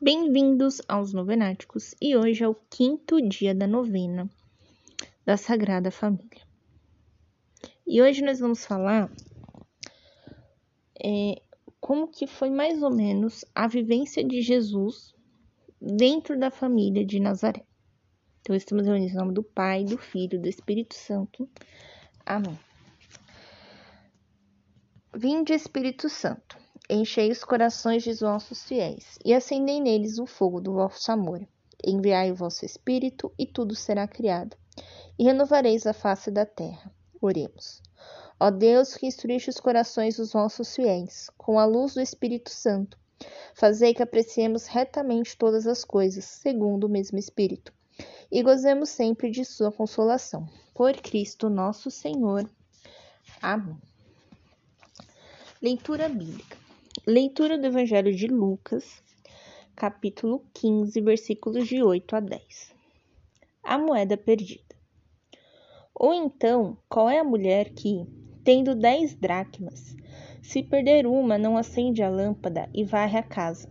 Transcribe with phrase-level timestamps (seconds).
[0.00, 4.30] Bem-vindos aos Novenáticos e hoje é o quinto dia da novena
[5.26, 6.40] da Sagrada Família.
[7.84, 9.10] E hoje nós vamos falar
[11.04, 11.42] é,
[11.80, 15.12] como que foi mais ou menos a vivência de Jesus
[15.82, 17.66] dentro da família de Nazaré.
[18.40, 21.50] Então estamos reunidos em nome do Pai, do Filho do Espírito Santo.
[22.24, 22.56] Amém.
[25.12, 26.57] Vinde Espírito Santo
[26.90, 31.46] Enchei os corações de vossos fiéis, e acendei neles o fogo do vosso amor.
[31.84, 34.56] Enviai o vosso Espírito, e tudo será criado,
[35.18, 36.90] e renovareis a face da terra.
[37.20, 37.82] Oremos.
[38.40, 42.98] Ó Deus, que instruíste os corações dos vossos fiéis, com a luz do Espírito Santo,
[43.52, 47.70] fazei que apreciemos retamente todas as coisas, segundo o mesmo Espírito,
[48.32, 50.48] e gozemos sempre de sua consolação.
[50.72, 52.48] Por Cristo nosso Senhor.
[53.42, 53.76] Amém.
[55.60, 56.57] Leitura Bíblica.
[57.10, 59.02] Leitura do Evangelho de Lucas,
[59.74, 62.74] capítulo 15, versículos de 8 a 10.
[63.64, 64.76] A moeda perdida.
[65.94, 68.06] Ou então, qual é a mulher que,
[68.44, 69.96] tendo dez dracmas,
[70.42, 73.70] se perder uma, não acende a lâmpada e varre a casa,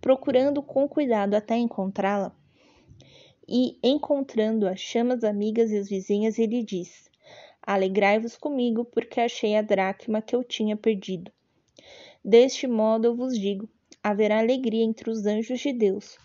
[0.00, 2.34] procurando com cuidado até encontrá-la?
[3.46, 7.10] E, encontrando-a, chama as amigas e as vizinhas e lhe diz:
[7.60, 11.30] Alegrai-vos comigo, porque achei a dracma que eu tinha perdido.
[12.24, 13.68] Deste modo eu vos digo:
[14.02, 16.16] haverá alegria entre os anjos de Deus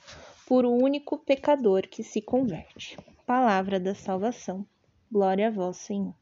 [0.48, 2.98] por o único pecador que se converte.
[3.26, 4.66] Palavra da salvação.
[5.12, 6.16] Glória a vós, Senhor.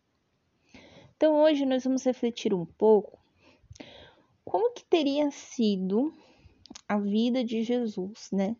[1.15, 3.19] Então hoje nós vamos refletir um pouco
[4.43, 6.11] como que teria sido
[6.87, 8.55] a vida de Jesus, né,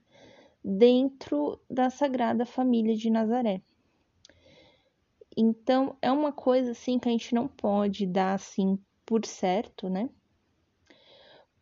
[0.64, 3.62] dentro da Sagrada Família de Nazaré.
[5.36, 10.10] Então é uma coisa assim que a gente não pode dar assim por certo, né?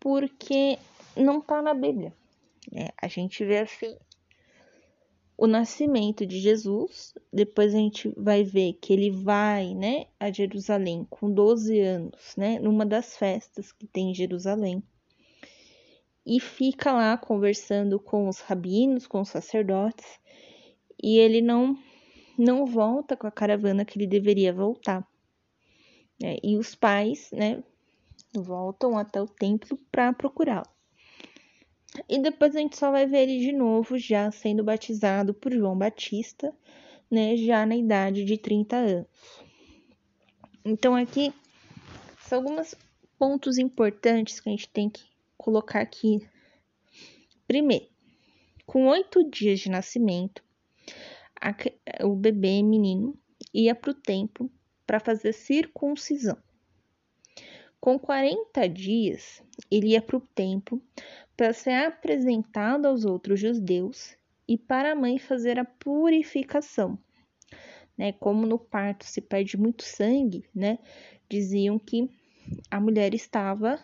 [0.05, 0.77] Porque
[1.17, 2.13] não está na Bíblia.
[2.71, 3.97] É, a gente vê assim
[5.35, 11.07] o nascimento de Jesus, depois a gente vai ver que ele vai, né, a Jerusalém
[11.09, 14.83] com 12 anos, né, numa das festas que tem em Jerusalém.
[16.23, 20.19] E fica lá conversando com os rabinos, com os sacerdotes,
[21.01, 21.75] e ele não
[22.37, 25.03] não volta com a caravana que ele deveria voltar.
[26.23, 27.63] É, e os pais, né,
[28.35, 30.67] voltam até o templo para procurá-lo.
[32.09, 35.77] E depois a gente só vai ver ele de novo já sendo batizado por João
[35.77, 36.53] Batista,
[37.09, 39.07] né, já na idade de 30 anos.
[40.63, 41.33] Então aqui
[42.19, 42.75] são alguns
[43.17, 45.03] pontos importantes que a gente tem que
[45.37, 46.27] colocar aqui.
[47.47, 47.87] Primeiro,
[48.65, 50.43] com oito dias de nascimento,
[51.39, 51.55] a,
[52.05, 53.17] o bebê menino
[53.53, 54.51] ia para o templo
[54.85, 56.37] para fazer circuncisão.
[57.85, 60.81] Com 40 dias, ele ia para o templo
[61.37, 66.97] para ser apresentado aos outros judeus e para a mãe fazer a purificação.
[67.95, 68.11] Né?
[68.13, 70.79] Como no parto se perde muito sangue, né?
[71.29, 72.09] diziam que
[72.71, 73.79] a mulher estava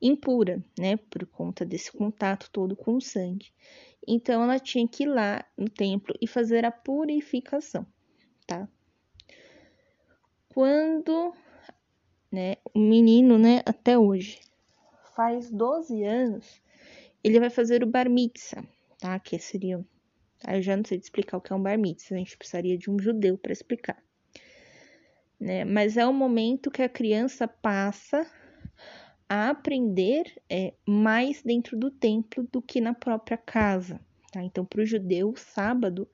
[0.00, 3.52] impura, né, por conta desse contato todo com o sangue.
[4.08, 7.86] Então ela tinha que ir lá no templo e fazer a purificação,
[8.46, 8.66] tá?
[10.48, 11.34] Quando
[12.30, 12.56] né?
[12.74, 14.40] O menino, né, até hoje,
[15.14, 16.60] faz 12 anos,
[17.22, 18.64] ele vai fazer o bar mitzvah,
[18.98, 19.18] tá?
[19.18, 19.84] Que seria.
[20.44, 22.78] Aí eu já não sei explicar o que é um bar mitzvah, a gente precisaria
[22.78, 24.02] de um judeu para explicar.
[25.38, 25.64] Né?
[25.64, 28.26] Mas é o momento que a criança passa
[29.28, 34.00] a aprender é, mais dentro do templo do que na própria casa.
[34.32, 34.42] Tá?
[34.42, 36.08] Então, para o judeu, sábado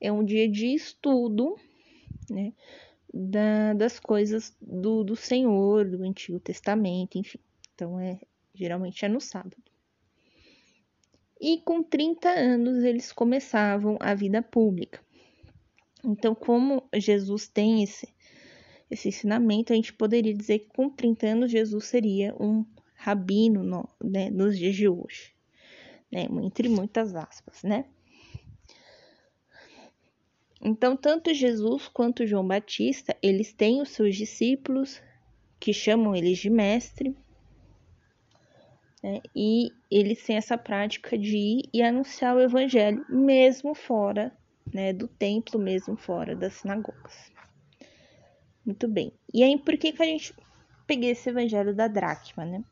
[0.00, 1.56] é um dia de estudo,
[2.30, 2.52] né?
[3.12, 7.38] Da, das coisas do, do Senhor, do Antigo Testamento, enfim.
[7.74, 8.18] Então, é,
[8.54, 9.56] geralmente é no sábado.
[11.40, 15.00] E com 30 anos eles começavam a vida pública.
[16.04, 18.08] Então, como Jesus tem esse,
[18.90, 22.64] esse ensinamento, a gente poderia dizer que com 30 anos Jesus seria um
[22.94, 25.32] rabino no, né, nos dias de hoje.
[26.10, 27.84] Né, entre muitas aspas, né?
[30.60, 35.00] Então, tanto Jesus quanto João Batista, eles têm os seus discípulos,
[35.60, 37.16] que chamam eles de mestre,
[39.02, 39.20] né?
[39.34, 44.36] e eles têm essa prática de ir e anunciar o evangelho, mesmo fora
[44.72, 47.32] né, do templo, mesmo fora das sinagogas.
[48.64, 49.12] Muito bem.
[49.32, 50.34] E aí, por que, que a gente
[50.86, 52.62] peguei esse evangelho da dracma, né?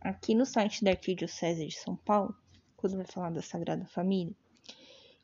[0.00, 2.34] Aqui no site da Arquidiocese de São Paulo,
[2.76, 4.34] quando vai falar da Sagrada Família,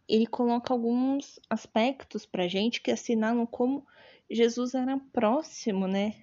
[0.09, 3.87] ele coloca alguns aspectos para gente que assinalam como
[4.31, 6.15] Jesus era próximo, né,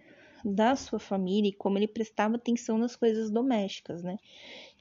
[0.44, 4.18] da sua família e como ele prestava atenção nas coisas domésticas, né?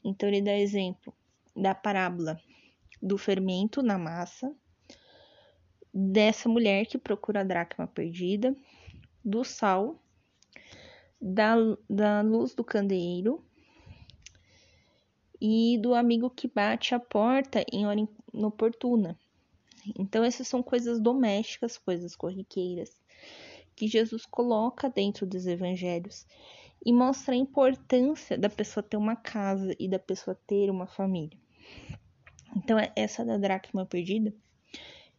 [0.05, 1.12] Então, ele dá exemplo
[1.56, 2.39] da parábola
[3.01, 4.55] do fermento na massa,
[5.93, 8.55] dessa mulher que procura a dracma perdida,
[9.25, 10.03] do sal,
[11.21, 11.55] da,
[11.89, 13.43] da luz do candeeiro
[15.46, 19.14] e do amigo que bate a porta em hora inoportuna.
[19.99, 22.91] Então, essas são coisas domésticas, coisas corriqueiras,
[23.76, 26.26] que Jesus coloca dentro dos evangelhos
[26.82, 31.38] e mostra a importância da pessoa ter uma casa e da pessoa ter uma família.
[32.56, 34.32] Então, essa da dracma perdida,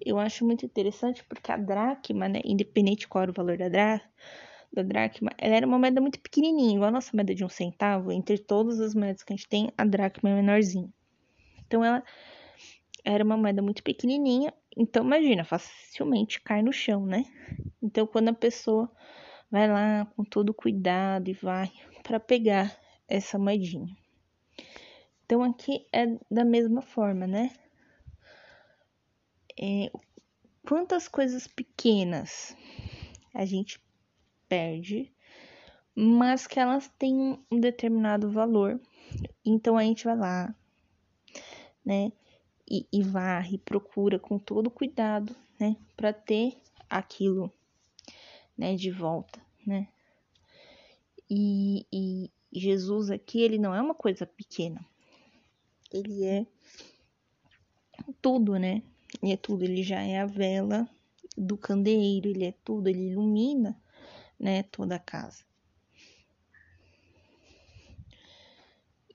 [0.04, 4.02] eu acho muito interessante porque a dracma, né, independente qual era o valor da, dra
[4.76, 8.12] da dracma, ela era uma moeda muito pequenininha, igual a nossa moeda de um centavo.
[8.12, 10.90] Entre todas as moedas que a gente tem, a dracma é menorzinha.
[11.66, 12.04] Então, ela
[13.04, 14.54] era uma moeda muito pequenininha.
[14.76, 17.24] Então, imagina, facilmente cai no chão, né?
[17.82, 18.92] Então, quando a pessoa
[19.50, 21.72] vai lá com todo cuidado e vai
[22.04, 22.76] para pegar
[23.08, 23.96] essa moedinha.
[25.26, 27.52] Então, aqui é da mesma forma, né?
[29.58, 29.90] É,
[30.68, 32.56] quantas coisas pequenas
[33.34, 33.80] a gente
[34.48, 35.12] perde,
[35.96, 38.80] mas que elas têm um determinado valor.
[39.46, 40.56] Então a gente vai lá,
[41.84, 42.12] né?
[42.70, 45.76] E, e varre, procura com todo cuidado, né?
[45.96, 46.58] Para ter
[46.90, 47.52] aquilo
[48.58, 49.88] né, de volta, né?
[51.30, 54.86] E, e Jesus aqui, ele não é uma coisa pequena.
[55.92, 56.46] Ele é
[58.22, 58.82] tudo, né?
[59.22, 60.90] Ele é tudo, ele já é a vela
[61.38, 63.80] do candeeiro, ele é tudo, ele ilumina,
[64.40, 65.44] né, toda a casa.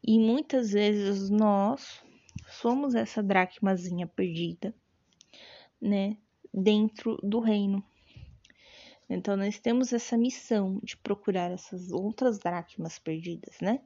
[0.02, 2.02] E muitas vezes nós
[2.48, 4.74] somos essa dracmazinha perdida,
[5.80, 6.16] né,
[6.52, 7.84] dentro do reino.
[9.08, 13.80] Então, nós temos essa missão de procurar essas outras dracmas perdidas, né?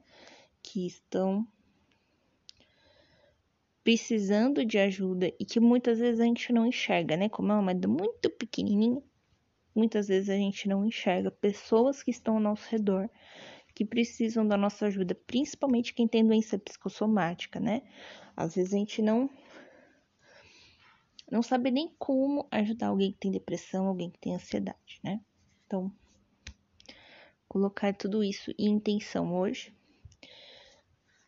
[0.61, 1.47] Que estão
[3.83, 7.27] precisando de ajuda e que muitas vezes a gente não enxerga, né?
[7.27, 9.01] Como é uma moeda muito pequenininha,
[9.75, 13.09] muitas vezes a gente não enxerga pessoas que estão ao nosso redor
[13.75, 17.81] que precisam da nossa ajuda, principalmente quem tem doença psicossomática, né?
[18.35, 19.29] Às vezes a gente não
[21.29, 25.19] não sabe nem como ajudar alguém que tem depressão, alguém que tem ansiedade, né?
[25.65, 25.91] Então,
[27.47, 29.73] colocar tudo isso em intenção hoje.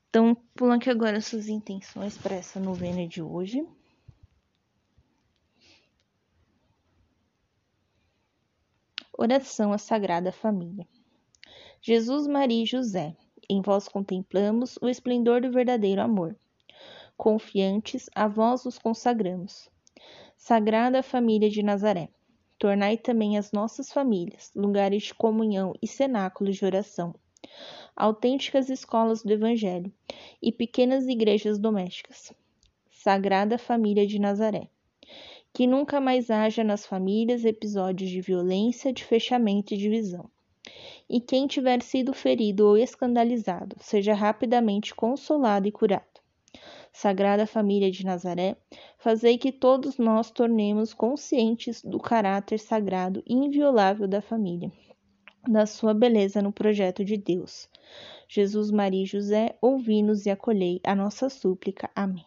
[0.10, 3.68] Então, pulando aqui agora suas intenções para essa novena de hoje.
[9.20, 10.88] Oração à Sagrada Família.
[11.82, 13.18] Jesus, Maria e José,
[13.50, 16.38] em vós contemplamos o esplendor do verdadeiro amor.
[17.18, 19.72] Confiantes, a vós os consagramos.
[20.36, 22.10] Sagrada Família de Nazaré,
[22.60, 27.16] tornai também as nossas famílias lugares de comunhão e cenáculos de oração,
[27.96, 29.92] autênticas escolas do Evangelho
[30.40, 32.32] e pequenas igrejas domésticas.
[32.92, 34.70] Sagrada Família de Nazaré,
[35.58, 40.30] que nunca mais haja nas famílias episódios de violência, de fechamento e divisão.
[41.10, 46.22] E quem tiver sido ferido ou escandalizado, seja rapidamente consolado e curado.
[46.94, 48.56] Sagrada Família de Nazaré,
[49.00, 54.72] fazei que todos nós tornemos conscientes do caráter sagrado e inviolável da família,
[55.50, 57.68] da sua beleza no projeto de Deus.
[58.30, 61.90] Jesus, Maria e José, ouvi-nos e acolhei a nossa súplica.
[61.96, 62.27] Amém.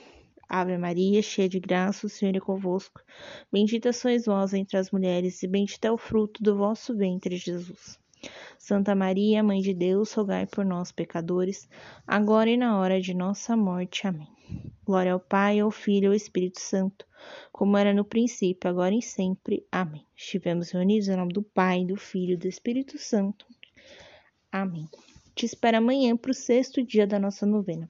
[0.53, 3.01] Ave Maria, cheia de graça, o Senhor é convosco,
[3.49, 7.97] bendita sois vós entre as mulheres, e bendito é o fruto do vosso ventre, Jesus.
[8.59, 11.69] Santa Maria, Mãe de Deus, rogai por nós, pecadores,
[12.05, 14.05] agora e na hora de nossa morte.
[14.05, 14.27] Amém.
[14.83, 17.07] Glória ao Pai, ao Filho e ao Espírito Santo,
[17.49, 19.65] como era no princípio, agora e sempre.
[19.71, 20.05] Amém.
[20.13, 23.47] Estivemos reunidos em nome do Pai, do Filho e do Espírito Santo.
[24.51, 24.89] Amém.
[25.33, 27.89] Te espero amanhã para o sexto dia da nossa novena.